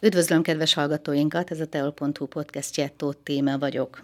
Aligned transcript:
Üdvözlöm 0.00 0.42
kedves 0.42 0.74
hallgatóinkat, 0.74 1.50
ez 1.50 1.60
a 1.60 1.66
teol.hu 1.66 2.26
podcastje, 2.26 2.92
Tóth 2.96 3.18
Téma 3.22 3.58
vagyok. 3.58 4.02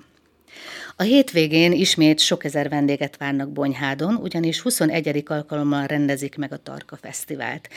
A 0.97 1.03
hétvégén 1.03 1.73
ismét 1.73 2.19
sok 2.19 2.45
ezer 2.45 2.69
vendéget 2.69 3.17
várnak 3.17 3.53
Bonyhádon, 3.53 4.15
ugyanis 4.15 4.61
21. 4.61 5.23
alkalommal 5.27 5.87
rendezik 5.87 6.37
meg 6.37 6.53
a 6.53 6.57
Tarka 6.57 6.97
Fesztivált. 6.97 7.69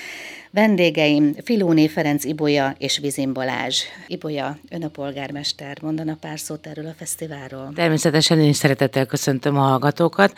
Vendégeim 0.51 1.33
Filóné 1.43 1.87
Ferenc 1.87 2.23
Ibolya 2.23 2.75
és 2.77 2.97
Vizin 2.97 3.33
Balázs. 3.33 3.81
Ibolya, 4.07 4.57
ön 4.69 4.83
a 4.83 4.87
polgármester, 4.87 5.77
mondana 5.81 6.17
pár 6.19 6.39
szót 6.39 6.67
erről 6.67 6.87
a 6.87 6.93
fesztiválról? 6.97 7.71
Természetesen 7.75 8.39
én 8.39 8.49
is 8.49 8.57
szeretettel 8.57 9.05
köszöntöm 9.05 9.57
a 9.57 9.61
hallgatókat. 9.61 10.33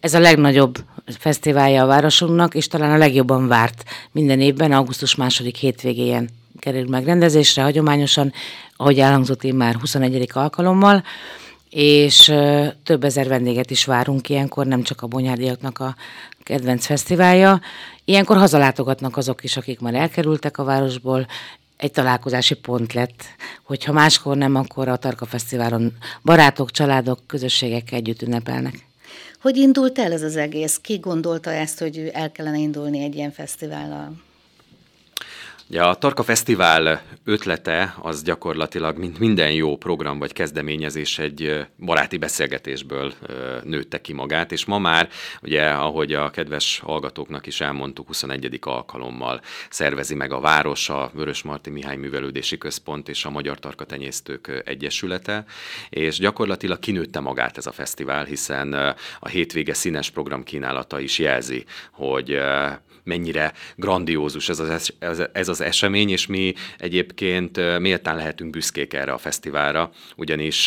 Ez 0.00 0.14
a 0.14 0.20
legnagyobb 0.20 0.78
fesztiválja 1.18 1.82
a 1.82 1.86
városunknak, 1.86 2.54
és 2.54 2.68
talán 2.68 2.92
a 2.92 2.98
legjobban 2.98 3.48
várt 3.48 3.84
minden 4.10 4.40
évben, 4.40 4.72
augusztus 4.72 5.14
második 5.14 5.56
hétvégén 5.56 6.40
kerül 6.62 6.88
megrendezésre, 6.88 7.62
hagyományosan, 7.62 8.32
ahogy 8.76 8.98
elhangzott 8.98 9.44
én 9.44 9.54
már 9.54 9.74
21. 9.74 10.30
alkalommal 10.32 11.02
és 11.70 12.32
több 12.84 13.04
ezer 13.04 13.28
vendéget 13.28 13.70
is 13.70 13.84
várunk 13.84 14.28
ilyenkor, 14.28 14.66
nem 14.66 14.82
csak 14.82 15.02
a 15.02 15.06
bonyádiaknak 15.06 15.78
a 15.78 15.96
kedvenc 16.42 16.86
fesztiválja. 16.86 17.60
Ilyenkor 18.04 18.36
hazalátogatnak 18.36 19.16
azok 19.16 19.44
is, 19.44 19.56
akik 19.56 19.80
már 19.80 19.94
elkerültek 19.94 20.58
a 20.58 20.64
városból, 20.64 21.26
egy 21.76 21.90
találkozási 21.90 22.54
pont 22.54 22.92
lett, 22.92 23.24
hogyha 23.62 23.92
máskor 23.92 24.36
nem, 24.36 24.54
akkor 24.54 24.88
a 24.88 24.96
Tarka 24.96 25.26
Fesztiválon 25.26 25.92
barátok, 26.24 26.70
családok, 26.70 27.18
közösségek 27.26 27.92
együtt 27.92 28.22
ünnepelnek. 28.22 28.86
Hogy 29.40 29.56
indult 29.56 29.98
el 29.98 30.12
ez 30.12 30.22
az 30.22 30.36
egész? 30.36 30.78
Ki 30.82 30.98
gondolta 30.98 31.52
ezt, 31.52 31.78
hogy 31.78 32.10
el 32.12 32.32
kellene 32.32 32.58
indulni 32.58 33.02
egy 33.02 33.14
ilyen 33.14 33.32
fesztivállal? 33.32 34.12
Ja, 35.74 35.88
a 35.88 35.94
Tarka 35.94 36.22
Fesztivál 36.22 37.02
ötlete 37.24 37.94
az 38.00 38.22
gyakorlatilag, 38.22 38.98
mint 38.98 39.18
minden 39.18 39.52
jó 39.52 39.76
program 39.76 40.18
vagy 40.18 40.32
kezdeményezés, 40.32 41.18
egy 41.18 41.66
baráti 41.78 42.16
beszélgetésből 42.16 43.12
nőtte 43.62 44.00
ki 44.00 44.12
magát, 44.12 44.52
és 44.52 44.64
ma 44.64 44.78
már, 44.78 45.08
ugye, 45.42 45.68
ahogy 45.68 46.12
a 46.12 46.30
kedves 46.30 46.78
hallgatóknak 46.78 47.46
is 47.46 47.60
elmondtuk, 47.60 48.06
21. 48.06 48.58
alkalommal 48.60 49.40
szervezi 49.70 50.14
meg 50.14 50.32
a 50.32 50.40
város, 50.40 50.88
a 50.88 51.10
Vörös 51.14 51.42
Marti 51.42 51.70
Mihály 51.70 51.96
Művelődési 51.96 52.58
Központ 52.58 53.08
és 53.08 53.24
a 53.24 53.30
Magyar 53.30 53.58
Tarka 53.58 53.84
Tenyésztők 53.84 54.62
Egyesülete, 54.64 55.44
és 55.88 56.18
gyakorlatilag 56.18 56.78
kinőtte 56.78 57.20
magát 57.20 57.56
ez 57.56 57.66
a 57.66 57.72
fesztivál, 57.72 58.24
hiszen 58.24 58.72
a 59.20 59.28
hétvége 59.28 59.74
színes 59.74 60.10
program 60.10 60.42
kínálata 60.42 61.00
is 61.00 61.18
jelzi, 61.18 61.64
hogy 61.92 62.40
mennyire 63.04 63.52
grandiózus 63.76 64.48
ez 64.48 64.58
az, 64.58 64.92
ez 65.32 65.48
az 65.48 65.60
esemény, 65.62 66.10
és 66.10 66.26
mi 66.26 66.54
egyébként 66.78 67.78
méltán 67.78 68.16
lehetünk 68.16 68.50
büszkék 68.50 68.94
erre 68.94 69.12
a 69.12 69.18
fesztiválra, 69.18 69.90
ugyanis 70.16 70.66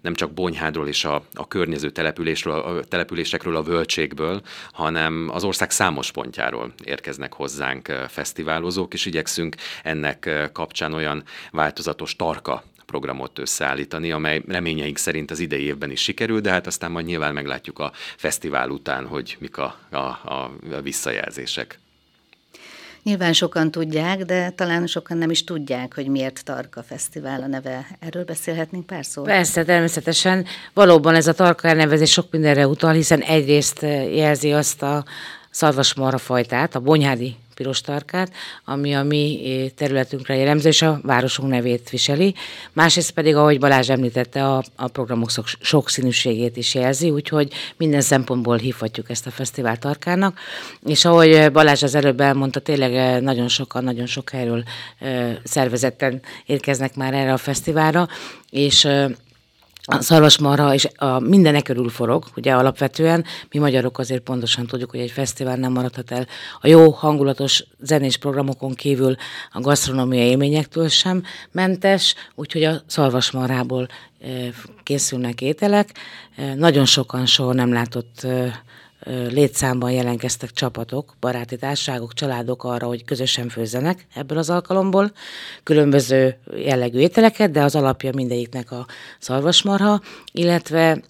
nem 0.00 0.14
csak 0.14 0.32
Bonyhádról 0.32 0.88
és 0.88 1.04
a, 1.04 1.26
a 1.34 1.48
környező 1.48 1.90
településről, 1.90 2.54
a 2.54 2.84
településekről, 2.84 3.56
a 3.56 3.62
völtségből, 3.62 4.42
hanem 4.72 5.28
az 5.32 5.44
ország 5.44 5.70
számos 5.70 6.10
pontjáról 6.10 6.72
érkeznek 6.84 7.32
hozzánk 7.32 7.92
fesztiválozók, 8.08 8.94
és 8.94 9.06
igyekszünk 9.06 9.56
ennek 9.82 10.48
kapcsán 10.52 10.92
olyan 10.92 11.22
változatos 11.50 12.16
tarka 12.16 12.64
programot 12.86 13.38
összeállítani, 13.38 14.10
amely 14.12 14.42
reményeink 14.46 14.98
szerint 14.98 15.30
az 15.30 15.38
idei 15.38 15.62
évben 15.62 15.90
is 15.90 16.02
sikerül, 16.02 16.40
de 16.40 16.50
hát 16.50 16.66
aztán 16.66 16.90
majd 16.90 17.06
nyilván 17.06 17.34
meglátjuk 17.34 17.78
a 17.78 17.92
fesztivál 18.16 18.70
után, 18.70 19.06
hogy 19.06 19.36
mik 19.40 19.56
a, 19.56 19.78
a, 19.90 19.96
a 19.98 20.58
visszajelzések. 20.82 21.78
Nyilván 23.08 23.32
sokan 23.32 23.70
tudják, 23.70 24.24
de 24.24 24.50
talán 24.50 24.86
sokan 24.86 25.16
nem 25.16 25.30
is 25.30 25.44
tudják, 25.44 25.94
hogy 25.94 26.08
miért 26.08 26.44
Tarka 26.44 26.82
Fesztivál 26.82 27.42
a 27.42 27.46
neve. 27.46 27.86
Erről 28.00 28.24
beszélhetnénk 28.24 28.86
pár 28.86 29.04
szót? 29.04 29.24
Persze, 29.24 29.64
természetesen. 29.64 30.46
Valóban 30.74 31.14
ez 31.14 31.26
a 31.26 31.32
Tarka 31.32 31.68
elnevezés 31.68 32.10
sok 32.10 32.26
mindenre 32.30 32.66
utal, 32.66 32.92
hiszen 32.92 33.20
egyrészt 33.20 33.82
jelzi 34.12 34.52
azt 34.52 34.82
a 34.82 35.04
szarvasmarha 35.50 36.18
fajtát, 36.18 36.74
a 36.74 36.80
bonyhádi 36.80 37.36
piros 37.58 37.80
tarkát, 37.80 38.32
ami 38.64 38.94
a 38.94 39.02
mi 39.02 39.40
eh, 39.44 39.68
területünkre 39.76 40.36
jellemző, 40.36 40.68
és 40.68 40.82
a 40.82 41.00
városunk 41.02 41.50
nevét 41.50 41.90
viseli. 41.90 42.34
Másrészt 42.72 43.10
pedig, 43.10 43.36
ahogy 43.36 43.58
Balázs 43.58 43.90
említette, 43.90 44.44
a, 44.44 44.62
a 44.76 44.88
programok 44.88 45.30
sokszínűségét 45.60 46.56
is 46.56 46.74
jelzi, 46.74 47.10
úgyhogy 47.10 47.52
minden 47.76 48.00
szempontból 48.00 48.56
hívhatjuk 48.56 49.10
ezt 49.10 49.26
a 49.26 49.30
fesztivál 49.30 49.76
tarkának. 49.76 50.38
És 50.86 51.04
ahogy 51.04 51.52
Balázs 51.52 51.82
az 51.82 51.94
előbb 51.94 52.20
elmondta, 52.20 52.60
tényleg 52.60 52.94
eh, 52.94 53.20
nagyon 53.20 53.48
sokan, 53.48 53.84
nagyon 53.84 54.06
sok 54.06 54.30
helyről 54.30 54.62
eh, 54.98 55.36
szervezetten 55.44 56.20
érkeznek 56.46 56.94
már 56.94 57.14
erre 57.14 57.32
a 57.32 57.36
fesztiválra, 57.36 58.08
és 58.50 58.88
a 59.90 60.00
szarvasmarha 60.00 60.74
és 60.74 60.88
a 60.96 61.18
mindenek 61.18 61.62
körül 61.62 61.88
forog, 61.88 62.24
ugye 62.36 62.52
alapvetően 62.54 63.24
mi 63.50 63.58
magyarok 63.58 63.98
azért 63.98 64.22
pontosan 64.22 64.66
tudjuk, 64.66 64.90
hogy 64.90 65.00
egy 65.00 65.10
fesztivál 65.10 65.56
nem 65.56 65.72
maradhat 65.72 66.10
el 66.10 66.26
a 66.60 66.66
jó, 66.66 66.90
hangulatos 66.90 67.64
zenés 67.80 68.16
programokon 68.16 68.74
kívül 68.74 69.16
a 69.52 69.60
gasztronómiai 69.60 70.28
élményektől 70.28 70.88
sem 70.88 71.22
mentes, 71.52 72.14
úgyhogy 72.34 72.64
a 72.64 72.82
szarvasmarhából 72.86 73.88
készülnek 74.82 75.40
ételek. 75.40 75.98
Nagyon 76.56 76.84
sokan 76.84 77.26
soha 77.26 77.52
nem 77.52 77.72
látott 77.72 78.26
létszámban 79.30 79.90
jelentkeztek 79.90 80.50
csapatok, 80.50 81.14
baráti 81.20 81.56
társaságok, 81.56 82.14
családok 82.14 82.64
arra, 82.64 82.86
hogy 82.86 83.04
közösen 83.04 83.48
főzzenek 83.48 84.06
ebből 84.14 84.38
az 84.38 84.50
alkalomból. 84.50 85.12
Különböző 85.62 86.36
jellegű 86.56 86.98
ételeket, 86.98 87.50
de 87.50 87.62
az 87.62 87.74
alapja 87.74 88.10
mindegyiknek 88.14 88.70
a 88.70 88.86
szarvasmarha, 89.18 90.00
illetve 90.32 91.02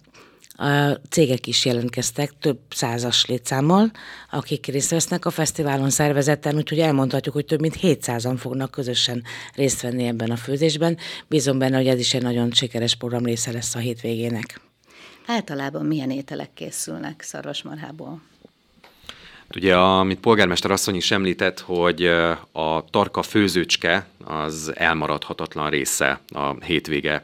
a 0.60 1.00
cégek 1.10 1.46
is 1.46 1.64
jelentkeztek 1.64 2.32
több 2.40 2.58
százas 2.70 3.26
létszámmal, 3.26 3.90
akik 4.30 4.66
részt 4.66 4.90
vesznek 4.90 5.24
a 5.24 5.30
fesztiválon 5.30 5.90
szervezetten, 5.90 6.56
úgyhogy 6.56 6.78
elmondhatjuk, 6.78 7.34
hogy 7.34 7.44
több 7.44 7.60
mint 7.60 7.78
700-an 7.82 8.34
fognak 8.38 8.70
közösen 8.70 9.22
részt 9.54 9.80
venni 9.80 10.06
ebben 10.06 10.30
a 10.30 10.36
főzésben. 10.36 10.96
Bízom 11.28 11.58
benne, 11.58 11.76
hogy 11.76 11.86
ez 11.86 11.98
is 11.98 12.14
egy 12.14 12.22
nagyon 12.22 12.52
sikeres 12.52 12.94
program 12.94 13.24
része 13.24 13.52
lesz 13.52 13.74
a 13.74 13.78
hétvégének. 13.78 14.67
Általában 15.30 15.86
milyen 15.86 16.10
ételek 16.10 16.54
készülnek 16.54 17.22
szarvasmarhából? 17.22 18.20
Ugye, 19.56 19.76
amit 19.76 20.20
polgármester 20.20 20.70
asszony 20.70 20.94
is 20.94 21.10
említett, 21.10 21.60
hogy 21.60 22.04
a 22.52 22.84
tarka 22.90 23.22
főzőcske 23.22 24.06
az 24.28 24.72
elmaradhatatlan 24.74 25.70
része 25.70 26.20
a 26.28 26.64
hétvége 26.64 27.22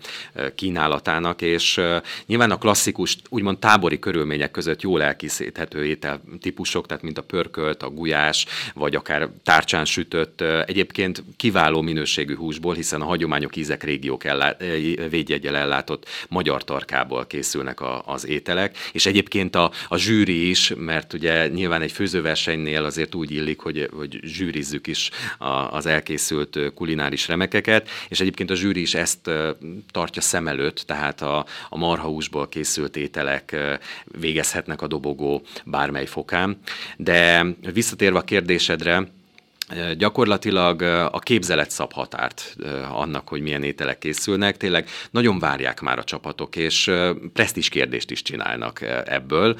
kínálatának, 0.55 1.43
és 1.43 1.81
nyilván 2.27 2.51
a 2.51 2.59
klasszikus, 2.59 3.17
úgymond 3.29 3.59
tábori 3.59 3.99
körülmények 3.99 4.51
között 4.51 4.83
jól 4.83 5.03
elkészíthető 5.03 5.85
étel 5.85 6.21
típusok, 6.41 6.87
tehát 6.87 7.03
mint 7.03 7.19
a 7.19 7.23
pörkölt, 7.23 7.83
a 7.83 7.91
gulyás, 7.91 8.47
vagy 8.75 8.95
akár 8.95 9.29
tárcsán 9.43 9.85
sütött, 9.85 10.41
egyébként 10.41 11.23
kiváló 11.37 11.81
minőségű 11.81 12.37
húsból, 12.37 12.75
hiszen 12.75 13.01
a 13.01 13.05
hagyományok, 13.05 13.57
ízek, 13.57 13.83
régiók 13.83 14.25
ellá, 14.25 14.57
védjegyel 15.11 15.57
ellátott 15.57 16.09
magyar 16.29 16.65
tarkából 16.65 17.27
készülnek 17.27 17.81
a, 17.81 18.03
az 18.07 18.27
ételek, 18.27 18.77
és 18.93 19.07
egyébként 19.07 19.55
a, 19.55 19.71
a 19.89 19.97
zsűri 19.97 20.49
is, 20.49 20.73
mert 20.77 21.13
ugye 21.13 21.49
nyilván 21.49 21.83
egy 21.83 21.93
főzőversenynél 21.93 22.85
azért 22.85 23.15
úgy 23.15 23.31
illik, 23.31 23.61
hogy, 23.61 23.89
hogy 23.97 24.21
zsűrizzük 24.23 24.87
is 24.87 25.11
a, 25.39 25.47
az 25.49 25.87
elkészült 25.87 26.59
kulinárius 26.75 26.93
kulináris 26.95 27.29
remekeket, 27.29 27.89
és 28.09 28.21
egyébként 28.21 28.51
a 28.51 28.55
zsűri 28.55 28.81
is 28.81 28.95
ezt 28.95 29.31
tartja 29.91 30.23
szem 30.23 30.49
előtt, 30.49 30.79
tehát 30.87 31.23
a, 31.23 31.47
a 31.69 31.77
marhahúsból 31.77 32.49
készült 32.49 32.97
ételek 32.97 33.57
végezhetnek 34.05 34.83
a 34.83 34.87
dobogó 34.87 35.43
bármely 35.65 36.07
fokán. 36.07 36.59
De 36.97 37.47
visszatérve 37.73 38.19
a 38.19 38.23
kérdésedre, 38.23 39.09
gyakorlatilag 39.97 40.83
a 41.13 41.19
képzelet 41.19 41.71
szab 41.71 41.93
határt 41.93 42.57
annak, 42.91 43.29
hogy 43.29 43.41
milyen 43.41 43.63
ételek 43.63 43.99
készülnek. 43.99 44.57
Tényleg 44.57 44.89
nagyon 45.11 45.39
várják 45.39 45.81
már 45.81 45.99
a 45.99 46.05
csapatok, 46.05 46.57
és 46.57 46.91
presztis 47.33 47.69
kérdést 47.69 48.11
is 48.11 48.23
csinálnak 48.23 48.81
ebből. 49.05 49.59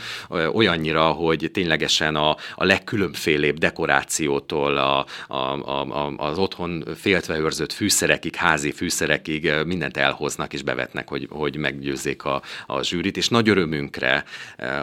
Olyannyira, 0.53 1.11
hogy 1.11 1.51
ténylegesen 1.53 2.17
a, 2.17 2.37
a 2.55 2.65
legkülönfélébb 2.65 3.59
dekorációtól 3.59 4.77
a, 4.77 5.07
a, 5.29 5.37
a, 5.37 6.15
az 6.17 6.39
otthon 6.39 6.85
féltve 6.97 7.39
őrzött 7.39 7.73
fűszerekig, 7.73 8.35
házi 8.35 8.73
fűszerekig 8.73 9.53
mindent 9.67 9.97
elhoznak 9.97 10.53
és 10.53 10.63
bevetnek, 10.63 11.09
hogy, 11.09 11.27
hogy 11.31 11.57
meggyőzzék 11.57 12.25
a, 12.25 12.43
a 12.67 12.83
zsűrit, 12.83 13.17
és 13.17 13.29
nagy 13.29 13.49
örömünkre 13.49 14.25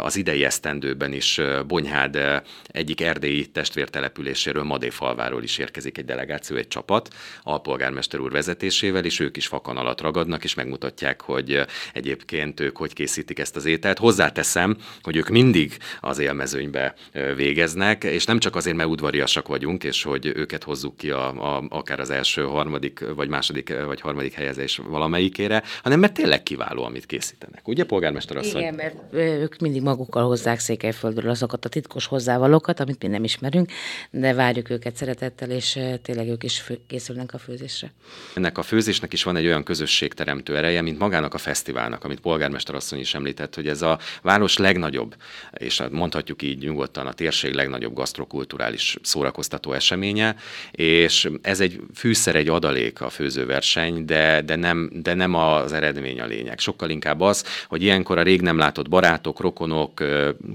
az 0.02 0.16
idei 0.16 0.44
esztendőben 0.44 1.14
is 1.14 1.42
Bonyhád 1.68 2.20
egyik 2.68 3.02
erdélyi 3.02 3.46
testvértelepüléséről, 3.46 4.64
Madéfal 4.64 5.11
Marsalváról 5.12 5.44
is 5.44 5.58
érkezik 5.58 5.98
egy 5.98 6.06
delegáció, 6.06 6.56
egy 6.56 6.68
csapat, 6.68 7.14
alpolgármester 7.44 8.20
úr 8.20 8.32
vezetésével, 8.32 9.06
és 9.06 9.20
ők 9.20 9.38
is 9.38 9.48
fakan 9.48 9.78
alatt 9.78 10.02
ragadnak, 10.02 10.44
és 10.44 10.54
megmutatják, 10.54 11.22
hogy 11.22 11.66
egyébként 11.94 12.60
ők 12.60 12.78
hogy 12.78 12.94
készítik 12.94 13.40
ezt 13.40 13.56
az 13.56 13.66
ételt. 13.66 13.98
Hozzáteszem, 13.98 14.78
hogy 15.02 15.16
ők 15.16 15.28
mindig 15.28 15.78
az 16.00 16.20
élmezőnybe 16.20 16.94
végeznek, 17.36 18.04
és 18.04 18.26
nem 18.26 18.40
csak 18.40 18.56
azért, 18.56 18.76
mert 18.76 18.90
udvariasak 18.90 19.48
vagyunk, 19.48 19.84
és 19.84 20.04
hogy 20.04 20.32
őket 20.36 20.64
hozzuk 20.64 20.98
ki 20.98 21.10
a, 21.12 21.56
a, 21.56 21.64
akár 21.70 22.00
az 22.00 22.10
első, 22.10 22.42
harmadik, 22.42 23.04
vagy 23.16 23.30
második, 23.30 23.74
vagy 23.86 24.02
harmadik 24.02 24.34
helyezés 24.34 24.78
valamelyikére, 24.88 25.64
hanem 25.84 26.00
mert 26.00 26.14
tényleg 26.14 26.44
kiváló, 26.44 26.84
amit 26.84 27.06
készítenek. 27.06 27.68
Ugye, 27.68 27.84
polgármester 27.84 28.38
asszony? 28.38 28.62
Igen, 28.62 28.74
mert 28.74 28.96
ők 29.14 29.58
mindig 29.58 29.82
magukkal 29.82 30.26
hozzák 30.26 30.60
Székelyföldről 30.60 31.30
azokat 31.30 31.66
a 31.66 31.70
titkos 31.70 32.06
hozzávalókat, 32.06 32.80
amit 32.80 33.02
mi 33.02 33.08
nem 33.08 33.24
ismerünk, 33.24 33.72
de 34.12 34.34
várjuk 34.34 34.70
őket 34.70 34.96
szeretettel, 35.02 35.50
és 35.50 35.80
tényleg 36.02 36.28
ők 36.28 36.44
is 36.44 36.60
fő, 36.60 36.80
készülnek 36.88 37.34
a 37.34 37.38
főzésre. 37.38 37.92
Ennek 38.36 38.58
a 38.58 38.62
főzésnek 38.62 39.14
is 39.14 39.24
van 39.24 39.36
egy 39.36 39.46
olyan 39.46 39.64
közösségteremtő 39.64 40.58
ereje, 40.58 40.82
mint 40.82 41.00
magának 41.00 41.34
a 41.34 41.38
fesztiválnak, 41.38 42.04
amit 42.04 42.20
polgármester 42.20 42.76
asszony 42.76 43.00
is 43.00 43.14
említett, 43.14 43.56
hogy 43.56 43.68
ez 43.68 43.82
a 43.82 44.00
város 44.22 44.58
legnagyobb, 44.58 45.16
és 45.58 45.82
mondhatjuk 45.92 46.42
így 46.42 46.64
nyugodtan 46.64 47.08
a 47.08 47.14
térség 47.14 47.54
legnagyobb 47.54 47.94
gasztrokulturális 47.94 48.98
szórakoztató 49.02 49.74
eseménye, 49.74 50.36
és 50.72 51.30
ez 51.42 51.60
egy 51.60 51.80
fűszer, 51.94 52.36
egy 52.36 52.48
adalék 52.48 53.02
a 53.02 53.10
főzőverseny, 53.10 54.06
de, 54.06 54.42
de, 54.42 54.56
nem, 54.56 54.90
de 54.94 55.14
nem 55.14 55.34
az 55.34 55.74
eredmény 55.74 56.22
a 56.22 56.26
lényeg. 56.26 56.60
Sokkal 56.60 56.90
inkább 56.90 57.22
az, 57.22 57.46
hogy 57.68 57.84
ilyenkor 57.84 58.18
a 58.18 58.24
rég 58.24 58.42
nem 58.42 58.58
látott 58.58 58.90
barátok, 58.90 59.40
rokonok, 59.40 60.04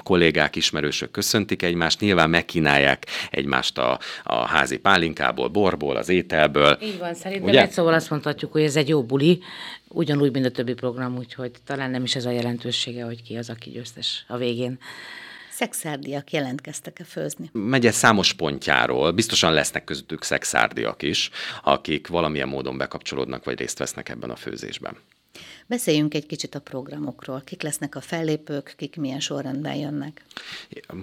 kollégák, 0.04 0.56
ismerősök 0.56 1.10
köszöntik 1.10 1.62
egymást, 1.62 2.00
nyilván 2.00 2.30
megkínálják 2.30 3.06
egymást 3.30 3.78
a, 3.78 3.98
a 4.24 4.35
házi 4.44 4.76
pálinkából, 4.78 5.48
borból, 5.48 5.96
az 5.96 6.08
ételből. 6.08 6.78
Így 6.82 6.98
van, 6.98 7.14
szerintem 7.14 7.48
Ugye? 7.48 7.62
egy 7.62 7.70
szóval 7.70 7.94
azt 7.94 8.10
mondhatjuk, 8.10 8.52
hogy 8.52 8.62
ez 8.62 8.76
egy 8.76 8.88
jó 8.88 9.02
buli, 9.02 9.42
ugyanúgy, 9.88 10.32
mint 10.32 10.46
a 10.46 10.50
többi 10.50 10.74
program, 10.74 11.16
úgyhogy 11.16 11.50
talán 11.64 11.90
nem 11.90 12.02
is 12.02 12.16
ez 12.16 12.24
a 12.24 12.30
jelentősége, 12.30 13.04
hogy 13.04 13.22
ki 13.22 13.36
az, 13.36 13.50
aki 13.50 13.70
győztes 13.70 14.24
a 14.28 14.36
végén. 14.36 14.78
Szexárdiak 15.50 16.32
jelentkeztek-e 16.32 17.04
főzni? 17.04 17.50
Megye 17.52 17.90
számos 17.90 18.32
pontjáról, 18.32 19.12
biztosan 19.12 19.52
lesznek 19.52 19.84
közöttük 19.84 20.22
szexárdiak 20.22 21.02
is, 21.02 21.30
akik 21.62 22.06
valamilyen 22.06 22.48
módon 22.48 22.76
bekapcsolódnak, 22.76 23.44
vagy 23.44 23.58
részt 23.58 23.78
vesznek 23.78 24.08
ebben 24.08 24.30
a 24.30 24.36
főzésben. 24.36 24.96
Beszéljünk 25.68 26.14
egy 26.14 26.26
kicsit 26.26 26.54
a 26.54 26.60
programokról. 26.60 27.42
Kik 27.44 27.62
lesznek 27.62 27.94
a 27.94 28.00
fellépők, 28.00 28.74
kik 28.76 28.96
milyen 28.96 29.20
sorrendben 29.20 29.74
jönnek? 29.74 30.24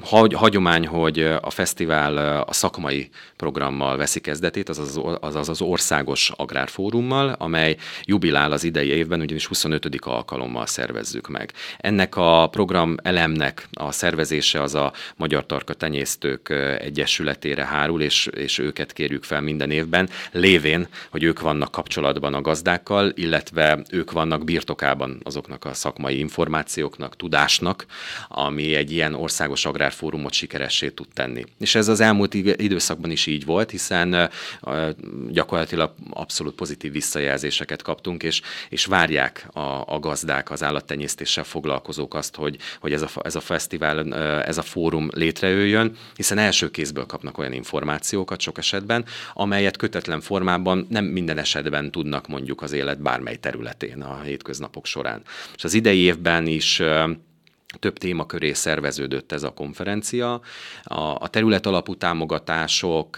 Hagy, 0.01 0.33
hagyomány, 0.33 0.87
hogy 0.87 1.19
a 1.21 1.49
fesztivál 1.49 2.41
a 2.41 2.53
szakmai 2.53 3.09
programmal 3.35 3.97
veszi 3.97 4.19
kezdetét, 4.19 4.69
azaz 4.69 4.99
az, 5.19 5.49
az, 5.49 5.61
országos 5.61 6.31
agrárfórummal, 6.35 7.29
amely 7.29 7.77
jubilál 8.03 8.51
az 8.51 8.63
idei 8.63 8.87
évben, 8.87 9.21
ugyanis 9.21 9.45
25. 9.45 9.95
alkalommal 9.99 10.65
szervezzük 10.65 11.27
meg. 11.27 11.53
Ennek 11.77 12.15
a 12.15 12.47
program 12.51 12.95
elemnek 13.03 13.67
a 13.73 13.91
szervezése 13.91 14.61
az 14.61 14.75
a 14.75 14.93
Magyar 15.15 15.45
Tarka 15.45 15.73
Tenyésztők 15.73 16.49
Egyesületére 16.79 17.65
hárul, 17.65 18.01
és, 18.01 18.25
és 18.25 18.57
őket 18.57 18.93
kérjük 18.93 19.23
fel 19.23 19.41
minden 19.41 19.71
évben, 19.71 20.09
lévén, 20.31 20.87
hogy 21.09 21.23
ők 21.23 21.41
vannak 21.41 21.71
kapcsolatban 21.71 22.33
a 22.33 22.41
gazdákkal, 22.41 23.11
illetve 23.15 23.79
ők 23.89 24.11
vannak 24.11 24.43
birtokában 24.53 25.19
azoknak 25.23 25.65
a 25.65 25.73
szakmai 25.73 26.19
információknak, 26.19 27.15
tudásnak, 27.15 27.85
ami 28.27 28.75
egy 28.75 28.91
ilyen 28.91 29.13
országos 29.13 29.65
agrárfórumot 29.65 30.33
sikeressé 30.33 30.89
tud 30.89 31.07
tenni. 31.13 31.43
És 31.59 31.75
ez 31.75 31.87
az 31.87 31.99
elmúlt 31.99 32.33
időszakban 32.33 33.11
is 33.11 33.25
így 33.25 33.45
volt, 33.45 33.71
hiszen 33.71 34.29
gyakorlatilag 35.29 35.93
abszolút 36.09 36.55
pozitív 36.55 36.91
visszajelzéseket 36.91 37.81
kaptunk, 37.81 38.23
és, 38.23 38.41
és 38.69 38.85
várják 38.85 39.47
a, 39.53 39.93
a 39.93 39.99
gazdák, 39.99 40.51
az 40.51 40.63
állattenyésztéssel 40.63 41.43
foglalkozók 41.43 42.13
azt, 42.13 42.35
hogy, 42.35 42.57
hogy 42.79 42.93
ez, 42.93 43.01
a, 43.01 43.09
ez 43.23 43.35
a 43.35 43.41
fesztivál, 43.41 44.13
ez 44.43 44.57
a 44.57 44.61
fórum 44.61 45.09
létrejöjjön, 45.13 45.95
hiszen 46.15 46.37
első 46.37 46.71
kézből 46.71 47.05
kapnak 47.05 47.37
olyan 47.37 47.53
információkat 47.53 48.39
sok 48.41 48.57
esetben, 48.57 49.05
amelyet 49.33 49.77
kötetlen 49.77 50.21
formában 50.21 50.87
nem 50.89 51.05
minden 51.05 51.37
esetben 51.37 51.91
tudnak 51.91 52.27
mondjuk 52.27 52.61
az 52.61 52.71
élet 52.71 53.01
bármely 53.01 53.35
területén 53.35 54.01
a 54.01 54.21
hét 54.21 54.42
hétköznapok 54.43 54.85
során. 54.85 55.21
És 55.55 55.63
az 55.63 55.73
idei 55.73 55.99
évben 55.99 56.47
is 56.47 56.81
több 57.79 57.97
témaköré 57.97 58.53
szerveződött 58.53 59.31
ez 59.31 59.43
a 59.43 59.53
konferencia. 59.53 60.41
A, 60.83 61.01
a 61.01 61.27
terület 61.27 61.65
alapú 61.65 61.95
támogatások, 61.95 63.17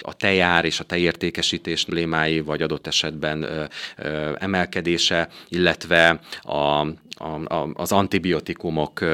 a 0.00 0.14
tejár 0.16 0.64
és 0.64 0.80
a 0.80 0.84
tejértékesítés 0.84 1.84
problémái, 1.84 2.40
vagy 2.40 2.62
adott 2.62 2.86
esetben 2.86 3.68
emelkedése, 4.38 5.28
illetve 5.48 6.20
a, 6.42 6.86
a, 7.16 7.54
a, 7.54 7.68
az 7.74 7.92
antibiotikumok 7.92 9.04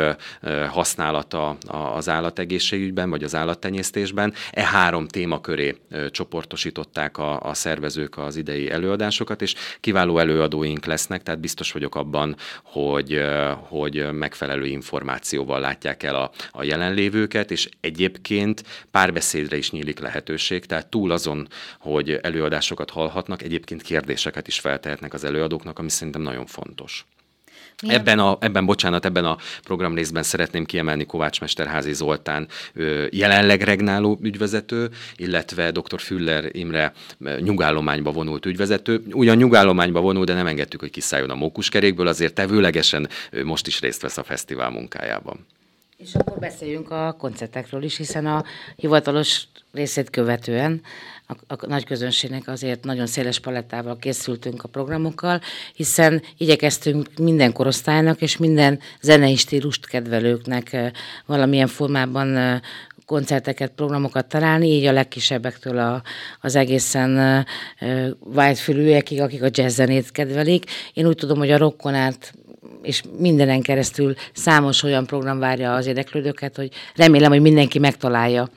használata 0.68 1.56
az 1.68 2.08
állategészségügyben, 2.08 3.10
vagy 3.10 3.24
az 3.24 3.34
állattenyésztésben. 3.34 4.34
E 4.50 4.64
három 4.64 5.08
témaköré 5.08 5.76
csoportosították 6.10 7.18
a, 7.18 7.40
a 7.40 7.54
szervezők 7.54 8.18
az 8.18 8.36
idei 8.36 8.70
előadásokat, 8.70 9.42
és 9.42 9.54
kiváló 9.80 10.18
előadóink 10.18 10.84
lesznek, 10.84 11.22
tehát 11.22 11.40
biztos 11.40 11.72
vagyok 11.72 11.94
abban, 11.94 12.36
hogy, 12.62 13.22
hogy 13.68 14.12
megfelelő 14.12 14.66
információval 14.66 15.60
látják 15.60 16.02
el 16.02 16.14
a, 16.14 16.30
a 16.50 16.62
jelenlévőket, 16.62 17.50
és 17.50 17.68
egyébként 17.80 18.64
párbeszédre 18.90 19.56
is 19.56 19.70
nyílik 19.70 19.98
lehetőség, 19.98 20.64
tehát 20.66 20.86
túl 20.86 21.10
azon, 21.10 21.48
hogy 21.78 22.10
előadásokat 22.10 22.90
hallhatnak, 22.90 23.42
egyébként 23.42 23.82
kérdéseket 23.82 24.46
is 24.46 24.60
feltehetnek 24.60 25.14
az 25.14 25.24
előadóknak, 25.24 25.78
ami 25.78 25.90
szerintem 25.90 26.22
nagyon 26.22 26.46
fontos. 26.46 27.06
Ebben, 27.76 28.18
a, 28.18 28.36
ebben, 28.40 28.66
bocsánat, 28.66 29.04
ebben 29.04 29.24
a 29.24 29.36
programrészben 29.62 30.22
szeretném 30.22 30.64
kiemelni 30.64 31.06
Kovács 31.06 31.40
Mesterházi 31.40 31.92
Zoltán 31.92 32.48
jelenleg 33.10 33.62
regnáló 33.62 34.18
ügyvezető, 34.22 34.90
illetve 35.16 35.70
dr. 35.70 36.00
Füller 36.00 36.48
Imre 36.52 36.92
nyugállományba 37.18 38.10
vonult 38.10 38.46
ügyvezető. 38.46 39.02
Ugyan 39.10 39.36
nyugállományba 39.36 40.00
vonul, 40.00 40.24
de 40.24 40.34
nem 40.34 40.46
engedtük, 40.46 40.80
hogy 40.80 40.90
kiszálljon 40.90 41.30
a 41.30 41.34
mókuskerékből, 41.34 42.06
azért 42.06 42.34
tevőlegesen 42.34 43.08
most 43.44 43.66
is 43.66 43.80
részt 43.80 44.02
vesz 44.02 44.18
a 44.18 44.22
fesztivál 44.22 44.70
munkájában. 44.70 45.46
És 46.02 46.14
akkor 46.14 46.38
beszéljünk 46.38 46.90
a 46.90 47.16
koncertekről 47.18 47.82
is, 47.82 47.96
hiszen 47.96 48.26
a 48.26 48.44
hivatalos 48.76 49.44
részét 49.72 50.10
követően 50.10 50.80
a, 51.26 51.54
a 51.54 51.66
nagy 51.66 51.84
közönségnek 51.84 52.48
azért 52.48 52.84
nagyon 52.84 53.06
széles 53.06 53.40
palettával 53.40 53.96
készültünk 53.96 54.62
a 54.62 54.68
programokkal, 54.68 55.40
hiszen 55.74 56.22
igyekeztünk 56.36 57.08
minden 57.18 57.52
korosztálynak 57.52 58.20
és 58.20 58.36
minden 58.36 58.78
zenei 59.00 59.36
stílust 59.36 59.86
kedvelőknek 59.86 60.92
valamilyen 61.26 61.66
formában 61.66 62.60
koncerteket, 63.06 63.70
programokat 63.70 64.26
találni, 64.26 64.68
így 64.68 64.84
a 64.84 64.92
legkisebbektől 64.92 65.78
a, 65.78 66.02
az 66.40 66.54
egészen 66.54 67.44
uh, 67.80 68.08
vágyfülűekig, 68.18 69.20
akik 69.20 69.42
a 69.42 69.48
jazzzenét 69.50 70.10
kedvelik. 70.10 70.64
Én 70.94 71.06
úgy 71.06 71.16
tudom, 71.16 71.38
hogy 71.38 71.50
a 71.50 71.58
rockonát 71.58 72.32
és 72.82 73.02
mindenen 73.18 73.62
keresztül 73.62 74.14
számos 74.32 74.82
olyan 74.82 75.06
program 75.06 75.38
várja 75.38 75.74
az 75.74 75.86
érdeklődőket, 75.86 76.56
hogy 76.56 76.70
remélem, 76.94 77.30
hogy 77.30 77.40
mindenki 77.40 77.78
megtalálja 77.78 78.48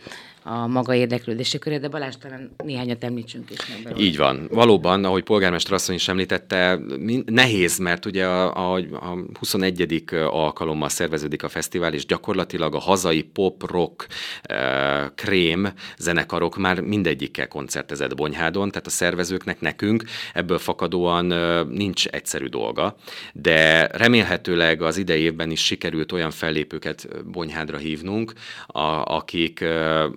a 0.48 0.68
maga 0.68 0.94
érdeklődési 0.94 1.60
körét, 1.60 1.80
de 1.80 1.88
Balázs 1.88 2.16
talán 2.18 2.52
néhányat 2.64 3.04
említsünk 3.04 3.50
is 3.50 3.58
meg. 3.84 4.00
Így 4.00 4.18
van. 4.18 4.48
Valóban, 4.52 5.06
ahogy 5.06 5.24
polgármester 5.24 5.74
asszony 5.74 5.96
is 5.96 6.08
említette, 6.08 6.80
nehéz, 7.26 7.78
mert 7.78 8.06
ugye 8.06 8.26
a, 8.26 8.74
a, 8.74 8.80
a 8.94 9.18
21. 9.40 10.04
alkalommal 10.30 10.90
szerveződik 10.90 11.44
a 11.44 11.50
fesztivál, 11.50 11.94
és 11.94 12.06
gyakorlatilag 12.06 12.76
a 12.76 12.80
hazai 12.80 13.24
pop, 13.24 13.70
rock, 13.70 14.08
e, 14.42 15.12
krém 15.16 15.74
zenekarok 15.98 16.58
már 16.58 16.80
mindegyikkel 16.80 17.48
koncertezett 17.48 18.16
Bonyhádon, 18.16 18.70
tehát 18.70 18.88
a 18.88 18.90
szervezőknek, 18.90 19.62
nekünk 19.62 20.04
ebből 20.34 20.58
fakadóan 20.58 21.32
e, 21.32 21.64
nincs 21.64 22.08
egyszerű 22.08 22.46
dolga, 22.46 22.96
de 23.34 23.88
remélhetőleg 23.88 24.82
az 24.82 24.98
idei 24.98 25.22
évben 25.22 25.52
is 25.52 25.66
sikerült 25.66 26.12
olyan 26.12 26.32
fellépőket 26.32 27.08
Bonyhádra 27.32 27.78
hívnunk, 27.78 28.34
a, 28.68 29.02
akik, 29.16 29.62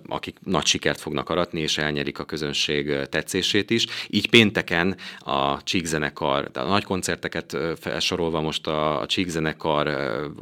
a, 0.09 0.18
akik 0.19 0.37
nagy 0.43 0.65
sikert 0.65 0.99
fognak 0.99 1.29
aratni, 1.29 1.59
és 1.59 1.77
elnyerik 1.77 2.19
a 2.19 2.23
közönség 2.23 3.07
tetszését 3.09 3.69
is. 3.69 3.85
Így 4.07 4.29
pénteken 4.29 4.97
a 5.19 5.63
Csíkzenekar, 5.63 6.49
a 6.53 6.63
nagy 6.63 6.83
koncerteket 6.83 7.57
felsorolva 7.79 8.41
most 8.41 8.67
a, 8.67 9.01
a 9.01 9.05
Csíkzenekar 9.05 9.89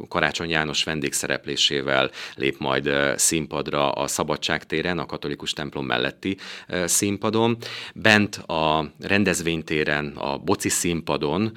Karácsony 0.08 0.50
János 0.50 0.84
vendégszereplésével 0.84 2.10
lép 2.34 2.58
majd 2.58 2.90
színpadra 3.16 3.90
a 3.90 4.06
Szabadság 4.06 4.66
téren, 4.66 4.98
a 4.98 5.06
katolikus 5.06 5.52
templom 5.52 5.86
melletti 5.86 6.36
színpadon. 6.84 7.56
Bent 7.94 8.36
a 8.36 8.92
rendezvénytéren, 9.00 10.06
a 10.06 10.38
Boci 10.38 10.68
színpadon 10.68 11.52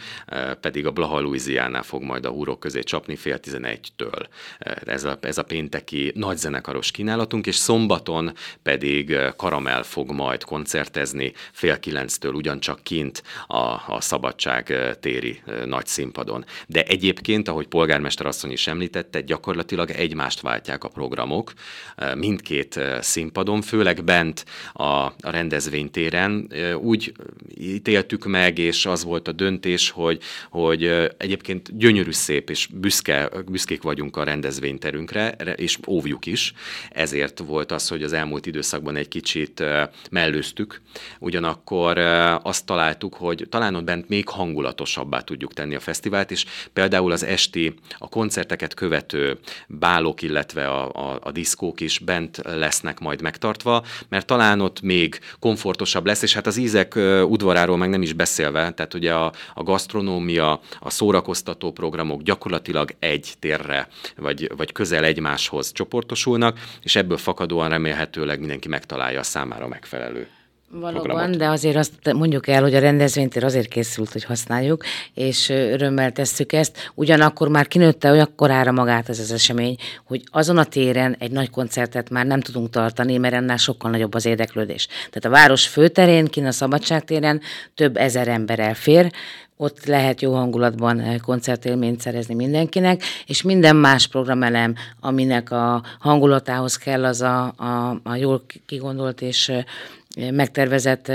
pedig 0.61 0.85
a 0.85 0.91
Blaha 0.91 1.19
Louisiana 1.19 1.83
fog 1.83 2.01
majd 2.03 2.25
a 2.25 2.29
húrok 2.29 2.59
közé 2.59 2.79
csapni 2.81 3.15
fél 3.15 3.39
tizenegytől. 3.39 4.27
Ez 4.85 5.03
a, 5.03 5.17
ez 5.21 5.37
a 5.37 5.43
pénteki 5.43 6.11
nagyzenekaros 6.15 6.91
kínálatunk, 6.91 7.47
és 7.47 7.55
szombaton 7.55 8.11
szombaton 8.12 8.34
pedig 8.63 9.18
Karamel 9.38 9.84
fog 9.84 10.12
majd 10.12 10.44
koncertezni 10.44 11.34
fél 11.51 11.80
kilenctől 11.80 12.34
ugyancsak 12.34 12.84
kint 12.84 13.24
a, 13.48 13.58
a 13.88 13.98
Szabadság 14.00 14.74
téri 15.00 15.41
nagy 15.65 15.86
színpadon. 15.86 16.46
De 16.68 16.84
egyébként, 16.84 17.48
ahogy 17.48 17.68
polgármester 17.68 18.25
asszony 18.25 18.51
is 18.51 18.68
említette, 18.68 19.22
gyakorlatilag 19.22 19.89
egymást 19.89 20.41
váltják 20.41 20.84
a 20.84 20.88
programok 20.88 21.53
mindkét 22.15 22.80
színpadon, 23.00 23.62
főleg 23.62 24.03
bent 24.03 24.46
a, 24.74 24.84
a 24.84 25.13
rendezvénytéren. 25.22 26.51
Úgy 26.82 27.13
ítéltük 27.58 28.25
meg, 28.25 28.58
és 28.58 28.86
az 28.86 29.03
volt 29.03 29.27
a 29.27 29.32
döntés, 29.32 29.89
hogy, 29.89 30.22
hogy 30.50 30.86
egyébként 31.18 31.77
gyönyörű 31.77 32.12
szép, 32.12 32.50
és 32.50 32.68
büszke, 32.74 33.30
büszkék 33.46 33.82
vagyunk 33.82 34.18
a 34.18 34.24
rendezvényterünkre, 34.24 35.30
és 35.56 35.77
óvjuk 35.88 36.25
is. 36.25 36.53
Ezért 36.89 37.39
volt 37.39 37.72
az, 37.72 37.88
hogy 37.88 38.00
az 38.03 38.13
elmúlt 38.13 38.46
időszakban 38.46 38.96
egy 38.96 39.08
kicsit 39.08 39.63
mellőztük. 40.12 40.81
Ugyanakkor 41.20 41.98
azt 42.43 42.65
találtuk, 42.65 43.13
hogy 43.13 43.46
talán 43.50 43.75
ott 43.75 43.84
bent 43.84 44.10
még 44.10 44.29
hangulatosabbá 44.29 45.22
tudjuk 45.22 45.53
tenni 45.53 45.75
a 45.75 45.79
fesztivált, 45.79 46.31
és 46.31 46.46
például 46.74 47.12
az 47.12 47.24
esti, 47.24 47.74
a 47.98 48.10
koncerteket 48.10 48.74
követő 48.74 49.39
bálok, 49.67 50.22
illetve 50.22 50.67
a, 50.67 51.12
a, 51.12 51.20
a 51.24 51.31
diszkók 51.31 51.79
is 51.79 52.00
bent 52.00 52.41
lesznek 52.43 53.00
majd 53.00 53.22
megtartva, 53.22 53.86
mert 54.10 54.25
talán 54.25 54.62
ott 54.62 54.81
még 54.81 55.20
komfortosabb 55.39 56.05
lesz, 56.05 56.22
és 56.22 56.34
hát 56.34 56.48
az 56.48 56.58
ízek 56.58 56.96
udvaráról 57.27 57.77
meg 57.77 57.89
nem 57.89 58.01
is 58.01 58.13
beszélve, 58.13 58.72
tehát 58.72 58.93
ugye 58.93 59.13
a, 59.13 59.31
a 59.53 59.63
gasztronómia, 59.63 60.60
a 60.79 60.89
szórakoztató 60.89 61.72
programok 61.72 62.22
gyakorlatilag 62.22 62.96
egy 63.00 63.34
térre, 63.39 63.88
vagy, 64.15 64.51
vagy 64.55 64.72
közel 64.72 65.03
egymáshoz 65.03 65.72
csoportosulnak, 65.72 66.60
és 66.84 66.96
ebből 66.96 67.17
fakadóan 67.17 67.72
remélhetőleg 67.91 68.39
mindenki 68.39 68.67
megtalálja 68.67 69.19
a 69.19 69.24
számára 69.24 69.67
megfelelő 69.67 70.27
Valóban, 70.73 71.01
programot. 71.01 71.37
de 71.37 71.47
azért 71.47 71.75
azt 71.75 72.13
mondjuk 72.13 72.47
el, 72.47 72.61
hogy 72.61 72.75
a 72.75 72.79
rendezvénytér 72.79 73.43
azért 73.43 73.67
készült, 73.67 74.11
hogy 74.11 74.23
használjuk, 74.23 74.83
és 75.13 75.49
örömmel 75.49 76.11
tesszük 76.11 76.53
ezt. 76.53 76.91
Ugyanakkor 76.95 77.47
már 77.47 77.67
kinőtte 77.67 78.11
olyan 78.11 78.29
korára 78.35 78.71
magát 78.71 79.09
ez 79.09 79.19
az 79.19 79.31
esemény, 79.31 79.75
hogy 80.03 80.23
azon 80.31 80.57
a 80.57 80.63
téren 80.63 81.15
egy 81.19 81.31
nagy 81.31 81.49
koncertet 81.49 82.09
már 82.09 82.25
nem 82.25 82.39
tudunk 82.39 82.69
tartani, 82.69 83.17
mert 83.17 83.33
ennél 83.33 83.57
sokkal 83.57 83.91
nagyobb 83.91 84.13
az 84.13 84.25
érdeklődés. 84.25 84.87
Tehát 84.87 85.25
a 85.25 85.29
város 85.29 85.67
főterén, 85.67 86.25
kin 86.25 86.45
a 86.45 86.51
Szabadságtéren 86.51 87.41
több 87.75 87.97
ezer 87.97 88.27
ember 88.27 88.59
elfér, 88.59 89.11
ott 89.57 89.85
lehet 89.85 90.21
jó 90.21 90.33
hangulatban 90.33 91.21
koncertélményt 91.25 92.01
szerezni 92.01 92.33
mindenkinek, 92.33 93.03
és 93.25 93.41
minden 93.41 93.75
más 93.75 94.07
programelem, 94.07 94.75
aminek 94.99 95.51
a 95.51 95.83
hangulatához 95.99 96.75
kell, 96.77 97.05
az 97.05 97.21
a, 97.21 97.53
a, 97.57 97.99
a 98.03 98.15
jól 98.15 98.41
kigondolt 98.65 99.21
és 99.21 99.51
megtervezett 100.15 101.12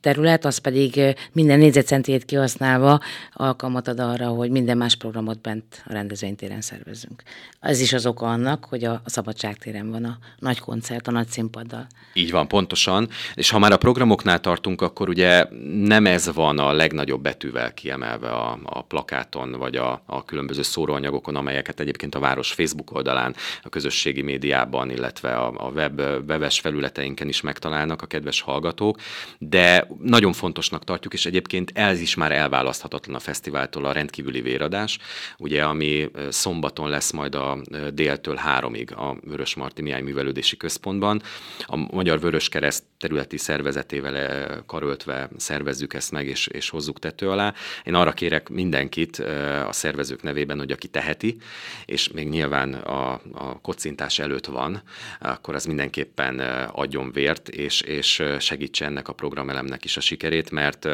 terület, 0.00 0.44
az 0.44 0.58
pedig 0.58 1.16
minden 1.32 1.58
négyzetcentét 1.58 2.24
kihasználva 2.24 3.00
alkalmat 3.32 3.88
ad 3.88 4.00
arra, 4.00 4.26
hogy 4.28 4.50
minden 4.50 4.76
más 4.76 4.96
programot 4.96 5.40
bent 5.40 5.82
a 5.86 5.92
rendezvénytéren 5.92 6.60
szervezzünk. 6.60 7.22
Ez 7.60 7.80
is 7.80 7.92
az 7.92 8.06
oka 8.06 8.26
annak, 8.26 8.64
hogy 8.64 8.84
a 8.84 9.02
Szabadságtéren 9.04 9.90
van 9.90 10.04
a 10.04 10.18
nagy 10.38 10.58
koncert, 10.58 11.08
a 11.08 11.10
nagy 11.10 11.28
színpaddal. 11.28 11.86
Így 12.12 12.30
van, 12.30 12.48
pontosan. 12.48 13.08
És 13.34 13.50
ha 13.50 13.58
már 13.58 13.72
a 13.72 13.76
programoknál 13.76 14.40
tartunk, 14.40 14.80
akkor 14.80 15.08
ugye 15.08 15.46
nem 15.72 16.06
ez 16.06 16.32
van 16.32 16.58
a 16.58 16.72
legnagyobb 16.72 17.22
betűvel 17.22 17.74
kiemelve 17.74 18.28
a, 18.28 18.58
a 18.64 18.82
plakáton, 18.82 19.52
vagy 19.52 19.76
a, 19.76 20.02
a 20.06 20.24
különböző 20.24 20.62
szóróanyagokon, 20.62 21.36
amelyeket 21.36 21.80
egyébként 21.80 22.14
a 22.14 22.18
város 22.18 22.52
Facebook 22.52 22.94
oldalán, 22.94 23.34
a 23.62 23.68
közösségi 23.68 24.22
médiában, 24.22 24.90
illetve 24.90 25.36
a, 25.36 25.66
a 25.66 25.70
web, 25.70 26.00
webes 26.28 26.60
felületeinken 26.60 27.28
is 27.28 27.40
megtalálnak 27.40 28.02
a 28.02 28.06
kedves 28.06 28.37
kedves 28.38 28.40
hallgatók, 28.40 28.98
de 29.38 29.86
nagyon 30.02 30.32
fontosnak 30.32 30.84
tartjuk, 30.84 31.12
és 31.12 31.26
egyébként 31.26 31.70
ez 31.74 32.00
is 32.00 32.14
már 32.14 32.32
elválaszthatatlan 32.32 33.14
a 33.14 33.18
fesztiváltól 33.18 33.84
a 33.84 33.92
rendkívüli 33.92 34.40
véradás, 34.40 34.98
ugye, 35.38 35.64
ami 35.64 36.10
szombaton 36.28 36.88
lesz 36.88 37.10
majd 37.12 37.34
a 37.34 37.58
déltől 37.92 38.36
háromig 38.36 38.92
a 38.92 39.16
Vörös 39.22 39.54
Marti 39.54 39.82
Mihály 39.82 40.02
Művelődési 40.02 40.56
Központban. 40.56 41.22
A 41.66 41.76
Magyar 41.76 42.20
Vörös 42.20 42.48
Kereszt 42.48 42.84
területi 42.98 43.36
szervezetével 43.36 44.62
karöltve 44.66 45.28
szervezzük 45.36 45.94
ezt 45.94 46.10
meg, 46.10 46.26
és, 46.26 46.46
és 46.46 46.68
hozzuk 46.70 46.98
tető 46.98 47.30
alá. 47.30 47.54
Én 47.84 47.94
arra 47.94 48.12
kérek 48.12 48.48
mindenkit 48.48 49.18
a 49.66 49.72
szervezők 49.72 50.22
nevében, 50.22 50.58
hogy 50.58 50.70
aki 50.70 50.88
teheti, 50.88 51.36
és 51.84 52.08
még 52.08 52.28
nyilván 52.28 52.74
a, 52.74 53.12
a 53.32 53.60
kocintás 53.62 54.18
előtt 54.18 54.46
van, 54.46 54.82
akkor 55.20 55.54
az 55.54 55.64
mindenképpen 55.64 56.40
adjon 56.72 57.12
vért, 57.12 57.48
és, 57.48 57.80
és 57.80 58.22
segítse 58.38 58.84
ennek 58.84 59.08
a 59.08 59.12
programelemnek 59.12 59.84
is 59.84 59.96
a 59.96 60.00
sikerét, 60.00 60.50
mert 60.50 60.84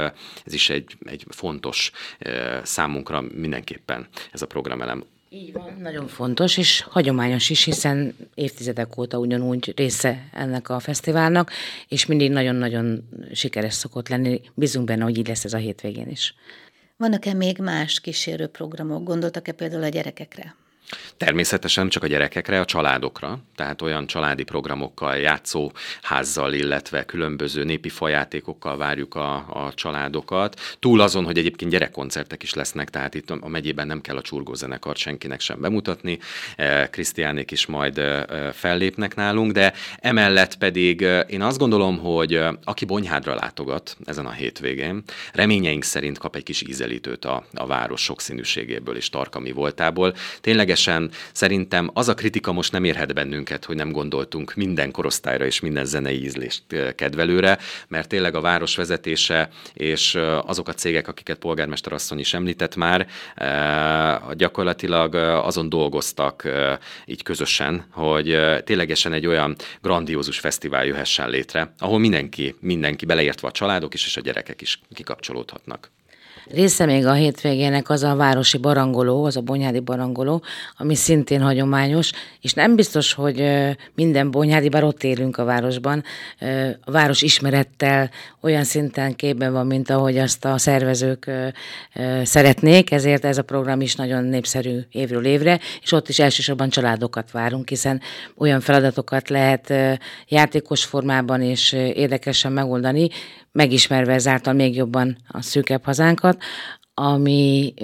ez 0.45 0.53
is 0.53 0.71
egy, 0.71 0.97
egy 1.05 1.25
fontos 1.29 1.91
számunkra 2.63 3.25
mindenképpen 3.35 4.07
ez 4.33 4.43
a 4.43 4.47
programelem. 4.47 5.05
Így 5.29 5.53
van, 5.53 5.77
nagyon 5.81 6.07
fontos, 6.07 6.57
és 6.57 6.81
hagyományos 6.81 7.51
is, 7.51 7.65
hiszen 7.65 8.17
évtizedek 8.35 8.99
óta 8.99 9.19
ugyanúgy 9.19 9.73
része 9.77 10.29
ennek 10.33 10.69
a 10.69 10.79
fesztiválnak, 10.79 11.51
és 11.89 12.07
mindig 12.07 12.31
nagyon-nagyon 12.31 13.09
sikeres 13.33 13.75
szokott 13.75 14.09
lenni. 14.09 14.41
Bízunk 14.55 14.87
benne, 14.87 15.05
hogy 15.05 15.19
így 15.19 15.29
lesz 15.29 15.45
ez 15.45 15.53
a 15.53 15.57
hétvégén 15.57 16.09
is. 16.09 16.35
Vannak-e 16.97 17.33
még 17.33 17.59
más 17.59 18.01
kísérő 18.01 18.47
programok? 18.47 19.05
Gondoltak-e 19.05 19.53
például 19.53 19.83
a 19.83 19.89
gyerekekre? 19.89 20.55
Természetesen 21.17 21.89
csak 21.89 22.03
a 22.03 22.07
gyerekekre, 22.07 22.61
a 22.61 22.65
családokra, 22.65 23.39
tehát 23.57 23.83
olyan 23.83 24.07
családi 24.07 24.43
programokkal, 24.43 25.17
játszóházzal, 25.17 26.53
illetve 26.53 27.05
különböző 27.05 27.65
népi 27.65 27.89
fajátékokkal 27.89 28.77
várjuk 28.77 29.15
a, 29.15 29.35
a 29.35 29.73
családokat. 29.75 30.61
Túl 30.79 31.01
azon, 31.01 31.25
hogy 31.25 31.39
egyébként 31.39 31.71
gyerekkoncertek 31.71 32.43
is 32.43 32.55
lesznek, 32.55 32.91
tehát 32.91 33.15
itt 33.15 33.31
a 33.31 33.49
megyében 33.49 33.87
nem 33.87 34.01
kell 34.01 34.17
a 34.17 34.23
csurgózenekart 34.23 34.97
senkinek 34.97 35.41
sem 35.41 35.61
bemutatni, 35.61 36.19
e, 36.57 36.91
Krisztiánék 36.91 37.51
is 37.51 37.67
majd 37.67 37.99
e, 37.99 38.53
fellépnek 38.53 39.15
nálunk, 39.15 39.53
de 39.53 39.73
emellett 39.99 40.57
pedig 40.57 41.03
e, 41.03 41.21
én 41.21 41.43
azt 41.43 41.59
gondolom, 41.59 41.99
hogy 41.99 42.41
aki 42.65 42.85
Bonyhádra 42.85 43.35
látogat 43.35 43.97
ezen 44.05 44.27
a 44.27 44.33
hétvégén, 44.33 45.03
reményeink 45.33 45.83
szerint 45.83 46.19
kap 46.19 46.37
egy 46.37 46.43
kis 46.43 46.63
ízelítőt 46.63 47.25
a, 47.25 47.45
a 47.53 47.67
város 47.67 48.03
sokszínűségéből 48.03 48.97
és 48.97 49.11
tarkami 49.11 49.53
voltából. 49.53 50.15
Tényleg 50.41 50.71
ténylegesen 50.75 51.11
szerintem 51.33 51.91
az 51.93 52.09
a 52.09 52.15
kritika 52.15 52.53
most 52.53 52.73
nem 52.73 52.85
érhet 52.85 53.15
bennünket, 53.15 53.65
hogy 53.65 53.77
nem 53.77 53.93
gondoltunk 53.93 54.55
minden 54.55 54.91
korosztályra 54.91 55.45
és 55.47 55.61
minden 55.61 55.85
zenei 55.85 56.23
ízlést 56.23 56.63
kedvelőre, 56.95 57.59
mert 57.89 58.09
tényleg 58.09 58.35
a 58.35 58.41
város 58.41 58.77
vezetése 58.77 59.49
és 59.75 60.19
azok 60.47 60.69
a 60.69 60.75
cégek, 60.75 61.09
akiket 61.09 61.39
polgármester 61.39 61.93
asszony 61.93 62.19
is 62.19 62.35
említett 62.35 62.77
már, 62.77 63.07
gyakorlatilag 64.33 65.15
azon 65.45 65.69
dolgoztak 65.69 66.49
így 67.07 67.23
közösen, 67.23 67.87
hogy 67.91 68.39
ténylegesen 68.65 69.13
egy 69.13 69.27
olyan 69.27 69.57
grandiózus 69.83 70.39
fesztivál 70.39 70.85
jöhessen 70.85 71.31
létre, 71.31 71.75
ahol 71.79 71.99
mindenki, 71.99 72.55
mindenki 72.61 73.07
beleértve 73.07 73.49
a 73.49 73.51
családok 73.51 73.95
is 73.95 74.07
és 74.07 74.17
a 74.17 74.21
gyerekek 74.21 74.61
is 74.61 74.81
kikapcsolódhatnak. 74.95 75.91
Része 76.51 76.85
még 76.85 77.07
a 77.07 77.13
hétvégének 77.13 77.91
az 77.91 78.03
a 78.03 78.15
városi 78.15 78.59
barangoló, 78.59 79.25
az 79.25 79.37
a 79.37 79.41
bonyhádi 79.41 79.81
barangoló, 79.81 80.43
ami 80.77 80.95
szintén 80.95 81.41
hagyományos, 81.41 82.13
és 82.41 82.53
nem 82.53 82.77
biztos, 82.77 83.13
hogy 83.13 83.45
minden 83.95 84.31
bonyhádi, 84.31 84.69
bár 84.69 84.85
ott 84.85 85.03
élünk 85.03 85.37
a 85.37 85.45
városban, 85.45 86.05
a 86.85 86.91
város 86.91 87.23
ismerettel 87.23 88.11
olyan 88.41 88.65
szinten 88.65 89.17
képben 89.17 89.53
van, 89.53 89.67
mint 89.67 89.91
ahogy 89.91 90.19
azt 90.19 90.45
a 90.45 90.59
szervezők 90.59 91.31
szeretnék, 92.23 92.91
ezért 92.91 93.25
ez 93.25 93.39
a 93.39 93.43
program 93.43 93.81
is 93.81 93.95
nagyon 93.95 94.25
népszerű 94.25 94.79
évről 94.91 95.25
évre, 95.25 95.61
és 95.83 95.93
ott 95.93 96.09
is 96.09 96.19
elsősorban 96.19 96.69
családokat 96.69 97.31
várunk, 97.31 97.69
hiszen 97.69 98.01
olyan 98.37 98.61
feladatokat 98.61 99.29
lehet 99.29 99.75
játékos 100.29 100.85
formában 100.85 101.43
és 101.43 101.73
érdekesen 101.73 102.53
megoldani, 102.53 103.09
megismerve 103.55 104.13
ezáltal 104.13 104.53
még 104.53 104.77
jobban 104.77 105.17
a 105.29 105.43
szűkebb 105.43 105.85
hazánkat, 105.85 106.43
ami 106.95 107.75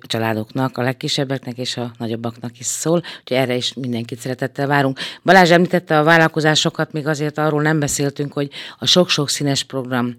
a 0.00 0.06
családoknak, 0.06 0.78
a 0.78 0.82
legkisebbeknek 0.82 1.58
és 1.58 1.76
a 1.76 1.90
nagyobbaknak 1.98 2.58
is 2.58 2.66
szól, 2.66 3.02
úgyhogy 3.20 3.36
erre 3.36 3.54
is 3.54 3.74
mindenkit 3.74 4.18
szeretettel 4.18 4.66
várunk. 4.66 4.98
Balázs 5.22 5.50
említette 5.50 5.98
a 5.98 6.02
vállalkozásokat, 6.02 6.92
még 6.92 7.06
azért 7.06 7.38
arról 7.38 7.62
nem 7.62 7.78
beszéltünk, 7.78 8.32
hogy 8.32 8.50
a 8.78 8.86
sok-sok 8.86 9.28
színes 9.28 9.62
program 9.62 10.16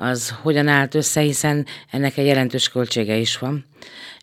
az 0.00 0.34
hogyan 0.42 0.68
állt 0.68 0.94
össze, 0.94 1.20
hiszen 1.20 1.66
ennek 1.90 2.16
egy 2.16 2.26
jelentős 2.26 2.68
költsége 2.68 3.16
is 3.16 3.38
van 3.38 3.64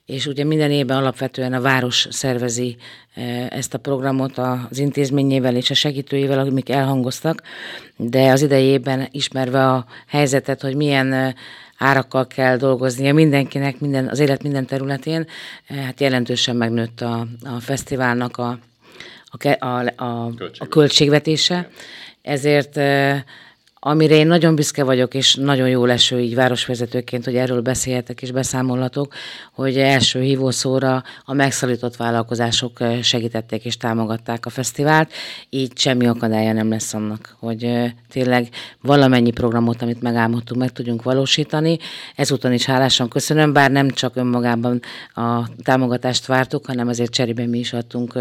és 0.07 0.25
ugye 0.25 0.43
minden 0.43 0.71
évben 0.71 0.97
alapvetően 0.97 1.53
a 1.53 1.61
város 1.61 2.07
szervezi 2.09 2.75
e, 3.13 3.21
ezt 3.49 3.73
a 3.73 3.77
programot 3.77 4.37
az 4.37 4.77
intézményével 4.77 5.55
és 5.55 5.69
a 5.69 5.73
segítőjével, 5.73 6.39
amik 6.39 6.69
elhangoztak, 6.69 7.41
de 7.95 8.31
az 8.31 8.41
idejében 8.41 9.07
ismerve 9.11 9.67
a 9.67 9.85
helyzetet, 10.07 10.61
hogy 10.61 10.75
milyen 10.75 11.13
e, 11.13 11.35
árakkal 11.77 12.27
kell 12.27 12.57
dolgoznia 12.57 13.13
mindenkinek 13.13 13.79
minden, 13.79 14.07
az 14.07 14.19
élet 14.19 14.43
minden 14.43 14.65
területén, 14.65 15.27
e, 15.67 15.73
hát 15.73 15.99
jelentősen 15.99 16.55
megnőtt 16.55 17.01
a, 17.01 17.27
a 17.43 17.59
fesztiválnak 17.59 18.37
a, 18.37 18.59
a, 19.25 19.65
a, 19.65 19.93
a, 19.95 20.31
a 20.57 20.67
költségvetése. 20.69 21.69
ezért 22.21 22.79
amire 23.79 24.15
én 24.15 24.27
nagyon 24.27 24.55
büszke 24.55 24.83
vagyok, 24.83 25.13
és 25.13 25.35
nagyon 25.35 25.69
jó 25.69 25.85
leső 25.85 26.19
így 26.19 26.35
városvezetőként, 26.35 27.25
hogy 27.25 27.35
erről 27.35 27.61
beszélhetek 27.61 28.21
és 28.21 28.31
beszámolhatok, 28.31 29.13
hogy 29.53 29.77
első 29.77 30.21
hívószóra 30.21 31.03
a 31.23 31.33
megszalított 31.33 31.95
vállalkozások 31.95 32.77
segítették 33.01 33.65
és 33.65 33.77
támogatták 33.77 34.45
a 34.45 34.49
fesztivált, 34.49 35.11
így 35.49 35.77
semmi 35.77 36.07
akadálya 36.07 36.53
nem 36.53 36.69
lesz 36.69 36.93
annak, 36.93 37.35
hogy 37.39 37.93
tényleg 38.09 38.49
valamennyi 38.81 39.31
programot, 39.31 39.81
amit 39.81 40.01
megálmodtunk, 40.01 40.61
meg 40.61 40.71
tudjunk 40.71 41.03
valósítani. 41.03 41.77
Ezúton 42.15 42.53
is 42.53 42.65
hálásan 42.65 43.09
köszönöm, 43.09 43.53
bár 43.53 43.71
nem 43.71 43.89
csak 43.89 44.15
önmagában 44.15 44.79
a 45.13 45.47
támogatást 45.63 46.25
vártuk, 46.25 46.65
hanem 46.65 46.87
azért 46.87 47.11
cserébe 47.11 47.45
mi 47.45 47.59
is 47.59 47.73
adtunk 47.73 48.19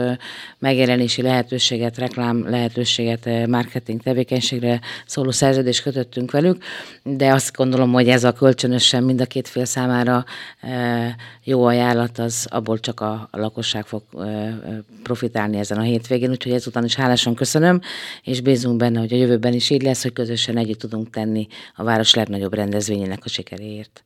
megjelenési 0.58 1.22
lehetőséget, 1.22 1.98
reklám 1.98 2.48
lehetőséget, 2.48 3.46
marketing 3.46 4.02
tevékenységre 4.02 4.80
szóló 5.06 5.30
szerződést 5.46 5.82
kötöttünk 5.82 6.30
velük, 6.30 6.62
de 7.02 7.32
azt 7.32 7.56
gondolom, 7.56 7.92
hogy 7.92 8.08
ez 8.08 8.24
a 8.24 8.32
kölcsönösen 8.32 9.02
mind 9.02 9.20
a 9.20 9.24
két 9.24 9.48
fél 9.48 9.64
számára 9.64 10.24
e, 10.60 11.16
jó 11.44 11.64
ajánlat, 11.64 12.18
az 12.18 12.46
abból 12.50 12.80
csak 12.80 13.00
a, 13.00 13.28
lakosság 13.30 13.86
fog 13.86 14.02
e, 14.18 14.58
profitálni 15.02 15.58
ezen 15.58 15.78
a 15.78 15.82
hétvégén, 15.82 16.30
úgyhogy 16.30 16.52
ezután 16.52 16.84
is 16.84 16.94
hálásan 16.94 17.34
köszönöm, 17.34 17.80
és 18.22 18.40
bízunk 18.40 18.76
benne, 18.76 18.98
hogy 18.98 19.12
a 19.12 19.16
jövőben 19.16 19.52
is 19.52 19.70
így 19.70 19.82
lesz, 19.82 20.02
hogy 20.02 20.12
közösen 20.12 20.56
együtt 20.56 20.78
tudunk 20.78 21.10
tenni 21.10 21.46
a 21.74 21.82
város 21.82 22.14
legnagyobb 22.14 22.54
rendezvényének 22.54 23.24
a 23.24 23.28
sikeréért. 23.28 24.02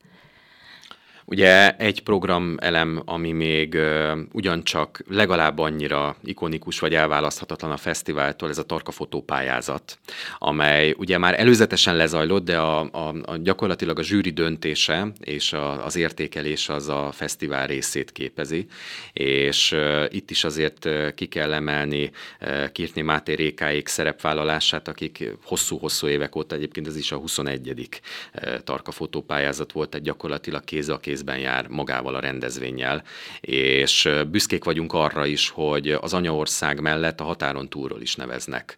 Ugye 1.30 1.76
egy 1.76 2.02
programelem, 2.02 3.02
ami 3.04 3.32
még 3.32 3.74
uh, 3.74 4.18
ugyancsak 4.32 5.02
legalább 5.08 5.58
annyira 5.58 6.16
ikonikus 6.24 6.78
vagy 6.78 6.94
elválaszthatatlan 6.94 7.70
a 7.70 7.76
fesztiváltól, 7.76 8.48
ez 8.48 8.58
a 8.58 8.62
Tarka 8.62 8.90
fotópályázat, 8.90 9.98
amely 10.38 10.94
ugye 10.98 11.18
már 11.18 11.40
előzetesen 11.40 11.96
lezajlott, 11.96 12.44
de 12.44 12.58
a, 12.58 12.80
a, 12.80 13.14
a 13.22 13.36
gyakorlatilag 13.36 13.98
a 13.98 14.02
zsűri 14.02 14.30
döntése 14.30 15.12
és 15.20 15.52
a, 15.52 15.84
az 15.84 15.96
értékelés 15.96 16.68
az 16.68 16.88
a 16.88 17.10
fesztivál 17.12 17.66
részét 17.66 18.12
képezi, 18.12 18.66
és 19.12 19.72
uh, 19.72 20.04
itt 20.08 20.30
is 20.30 20.44
azért 20.44 20.84
uh, 20.84 21.14
ki 21.14 21.26
kell 21.26 21.52
emelni 21.52 22.10
uh, 22.40 22.72
Kirtni 22.72 23.02
Máté 23.02 23.32
Rékáék 23.32 23.88
szerepvállalását, 23.88 24.88
akik 24.88 25.30
hosszú-hosszú 25.44 26.06
évek 26.06 26.36
óta, 26.36 26.54
egyébként 26.54 26.86
ez 26.86 26.96
is 26.96 27.12
a 27.12 27.16
21. 27.16 27.88
Uh, 28.34 28.58
Tarka 28.64 28.90
fotópályázat 28.90 29.72
volt, 29.72 29.94
egy 29.94 30.02
gyakorlatilag 30.02 30.64
kéz 30.64 30.88
a 30.88 30.98
kéz 30.98 31.18
kézben 31.20 31.38
jár 31.38 31.66
magával 31.68 32.14
a 32.14 32.20
rendezvényel, 32.20 33.02
és 33.40 34.08
büszkék 34.30 34.64
vagyunk 34.64 34.92
arra 34.92 35.26
is, 35.26 35.48
hogy 35.48 35.90
az 35.90 36.14
anyaország 36.14 36.80
mellett 36.80 37.20
a 37.20 37.24
határon 37.24 37.68
túlról 37.68 38.00
is 38.00 38.14
neveznek 38.14 38.76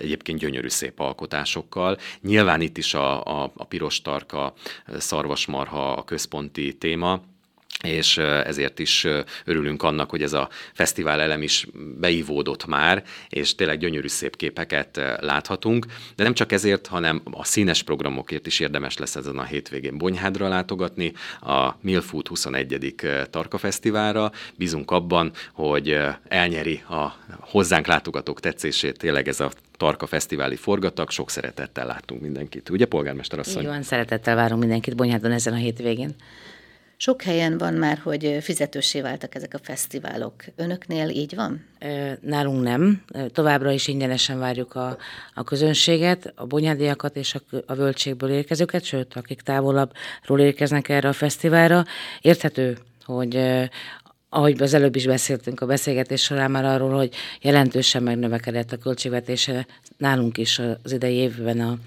egyébként 0.00 0.38
gyönyörű 0.38 0.68
szép 0.68 1.00
alkotásokkal. 1.00 1.98
Nyilván 2.20 2.60
itt 2.60 2.78
is 2.78 2.94
a, 2.94 3.24
a, 3.42 3.52
a 3.56 3.64
piros 3.64 4.02
tarka, 4.02 4.54
szarvasmarha 4.96 5.92
a 5.92 6.04
központi 6.04 6.76
téma, 6.76 7.22
és 7.82 8.16
ezért 8.18 8.78
is 8.78 9.06
örülünk 9.44 9.82
annak, 9.82 10.10
hogy 10.10 10.22
ez 10.22 10.32
a 10.32 10.48
fesztivál 10.72 11.20
elem 11.20 11.42
is 11.42 11.66
beivódott 11.98 12.66
már, 12.66 13.04
és 13.28 13.54
tényleg 13.54 13.78
gyönyörű 13.78 14.08
szép 14.08 14.36
képeket 14.36 15.00
láthatunk, 15.20 15.86
de 16.16 16.22
nem 16.22 16.34
csak 16.34 16.52
ezért, 16.52 16.86
hanem 16.86 17.22
a 17.30 17.44
színes 17.44 17.82
programokért 17.82 18.46
is 18.46 18.60
érdemes 18.60 18.96
lesz 18.96 19.16
ezen 19.16 19.38
a 19.38 19.44
hétvégén 19.44 19.98
Bonyhádra 19.98 20.48
látogatni, 20.48 21.12
a 21.40 21.74
Milfood 21.80 22.28
21. 22.28 22.94
Tarka 23.30 23.58
Fesztiválra. 23.58 24.32
Bízunk 24.56 24.90
abban, 24.90 25.32
hogy 25.52 25.98
elnyeri 26.28 26.82
a 26.88 27.16
hozzánk 27.40 27.86
látogatók 27.86 28.40
tetszését 28.40 28.98
tényleg 28.98 29.28
ez 29.28 29.40
a 29.40 29.50
Tarka 29.76 30.06
Fesztiváli 30.06 30.56
forgatag. 30.56 31.10
Sok 31.10 31.30
szeretettel 31.30 31.86
láttunk 31.86 32.20
mindenkit. 32.20 32.68
Ugye, 32.68 32.86
polgármester 32.86 33.38
asszony? 33.38 33.62
Így 33.62 33.68
van, 33.68 33.82
szeretettel 33.82 34.34
várunk 34.34 34.60
mindenkit 34.60 34.96
Bonyhádon 34.96 35.32
ezen 35.32 35.52
a 35.52 35.56
hétvégén. 35.56 36.14
Sok 37.00 37.22
helyen 37.22 37.58
van 37.58 37.74
már, 37.74 37.98
hogy 37.98 38.38
fizetősé 38.40 39.00
váltak 39.00 39.34
ezek 39.34 39.54
a 39.54 39.58
fesztiválok. 39.62 40.34
Önöknél 40.56 41.08
így 41.08 41.34
van? 41.34 41.64
Nálunk 42.20 42.62
nem. 42.62 43.02
Továbbra 43.32 43.70
is 43.70 43.86
ingyenesen 43.86 44.38
várjuk 44.38 44.74
a, 44.74 44.96
a 45.34 45.44
közönséget, 45.44 46.32
a 46.34 46.46
bonyádiakat 46.46 47.16
és 47.16 47.34
a, 47.34 47.40
a 47.66 47.74
völtségből 47.74 48.30
érkezőket, 48.30 48.84
sőt, 48.84 49.14
akik 49.14 49.40
távolabbról 49.40 50.40
érkeznek 50.40 50.88
erre 50.88 51.08
a 51.08 51.12
fesztiválra. 51.12 51.84
Érthető, 52.20 52.78
hogy 53.04 53.40
ahogy 54.28 54.62
az 54.62 54.74
előbb 54.74 54.96
is 54.96 55.06
beszéltünk 55.06 55.60
a 55.60 55.66
beszélgetés 55.66 56.22
során 56.22 56.50
már 56.50 56.64
arról, 56.64 56.96
hogy 56.96 57.14
jelentősen 57.40 58.02
megnövekedett 58.02 58.72
a 58.72 58.78
költségvetése 58.78 59.66
nálunk 59.96 60.38
is 60.38 60.60
az 60.82 60.92
idei 60.92 61.14
évben 61.14 61.60
a, 61.60 61.78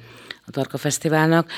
a 0.46 0.52
Tarka 0.52 0.78
Fesztiválnak, 0.78 1.52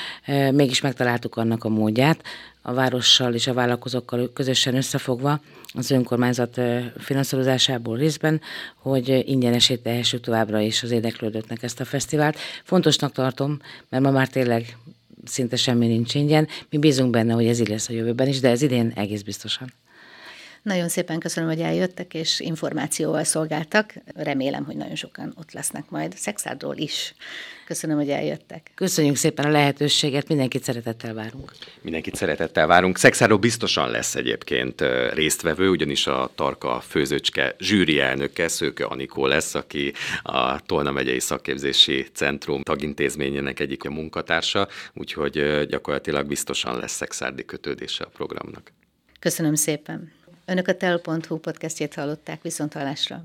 mégis 0.52 0.80
megtaláltuk 0.80 1.36
annak 1.36 1.64
a 1.64 1.68
módját, 1.68 2.22
a 2.66 2.72
várossal 2.72 3.34
és 3.34 3.46
a 3.46 3.52
vállalkozókkal 3.52 4.30
közösen 4.32 4.74
összefogva 4.76 5.40
az 5.74 5.90
önkormányzat 5.90 6.60
finanszírozásából 6.98 7.96
részben, 7.96 8.40
hogy 8.76 9.22
ingyenesét 9.26 9.82
tehessük 9.82 10.20
továbbra 10.20 10.60
is 10.60 10.82
az 10.82 10.90
érdeklődőknek 10.90 11.62
ezt 11.62 11.80
a 11.80 11.84
fesztivált. 11.84 12.38
Fontosnak 12.64 13.12
tartom, 13.12 13.60
mert 13.88 14.02
ma 14.02 14.10
már 14.10 14.28
tényleg 14.28 14.76
szinte 15.24 15.56
semmi 15.56 15.86
nincs 15.86 16.14
ingyen. 16.14 16.48
Mi 16.70 16.78
bízunk 16.78 17.10
benne, 17.10 17.32
hogy 17.32 17.46
ez 17.46 17.60
így 17.60 17.68
lesz 17.68 17.88
a 17.88 17.92
jövőben 17.92 18.28
is, 18.28 18.40
de 18.40 18.50
ez 18.50 18.62
idén 18.62 18.92
egész 18.94 19.22
biztosan. 19.22 19.72
Nagyon 20.64 20.88
szépen 20.88 21.18
köszönöm, 21.18 21.48
hogy 21.48 21.60
eljöttek 21.60 22.14
és 22.14 22.40
információval 22.40 23.24
szolgáltak. 23.24 23.94
Remélem, 24.14 24.64
hogy 24.64 24.76
nagyon 24.76 24.94
sokan 24.94 25.32
ott 25.38 25.52
lesznek 25.52 25.90
majd 25.90 26.16
Szexádról 26.16 26.76
is. 26.76 27.14
Köszönöm, 27.66 27.96
hogy 27.96 28.10
eljöttek. 28.10 28.70
Köszönjük 28.74 29.16
szépen 29.16 29.44
a 29.44 29.50
lehetőséget, 29.50 30.28
mindenkit 30.28 30.64
szeretettel 30.64 31.14
várunk. 31.14 31.52
Mindenkit 31.80 32.14
szeretettel 32.14 32.66
várunk. 32.66 32.98
Szexáról 32.98 33.38
biztosan 33.38 33.90
lesz 33.90 34.14
egyébként 34.14 34.84
résztvevő, 35.12 35.68
ugyanis 35.68 36.06
a 36.06 36.30
Tarka 36.34 36.80
főzőcske 36.80 37.54
zsűri 37.58 38.00
elnöke, 38.00 38.48
Szőke 38.48 38.84
Anikó 38.84 39.26
lesz, 39.26 39.54
aki 39.54 39.92
a 40.22 40.60
Tolna 40.60 40.90
megyei 40.90 41.20
szakképzési 41.20 42.06
centrum 42.12 42.62
tagintézményének 42.62 43.60
egyik 43.60 43.82
munkatársa, 43.82 44.68
úgyhogy 44.94 45.66
gyakorlatilag 45.66 46.26
biztosan 46.26 46.78
lesz 46.78 46.94
szexárdi 46.94 47.44
kötődése 47.44 48.04
a 48.04 48.08
programnak. 48.08 48.72
Köszönöm 49.20 49.54
szépen. 49.54 50.12
Önök 50.46 50.68
a 50.68 50.76
tel.hu 50.76 51.38
podcastjét 51.38 51.94
hallották 51.94 52.42
viszont 52.42 52.72
hallásra. 52.72 53.24